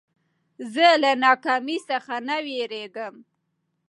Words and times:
زه 0.73 0.87
له 1.01 1.11
ناکامۍ 1.25 1.77
څخه 1.89 2.15
نه 2.27 2.37
بېرېږم. 2.45 3.15